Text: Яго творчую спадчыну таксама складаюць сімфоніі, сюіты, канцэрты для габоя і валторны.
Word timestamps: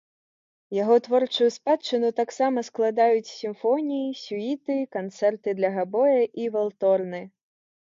Яго 0.77 0.95
творчую 1.07 1.49
спадчыну 1.57 2.09
таксама 2.21 2.65
складаюць 2.71 3.29
сімфоніі, 3.37 4.19
сюіты, 4.25 4.81
канцэрты 5.01 5.59
для 5.63 5.75
габоя 5.81 6.21
і 6.45 6.53
валторны. 6.59 7.27